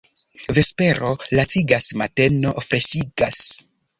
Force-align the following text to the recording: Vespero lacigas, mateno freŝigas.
Vespero 0.57 1.11
lacigas, 1.41 1.91
mateno 2.03 2.57
freŝigas. 2.69 3.45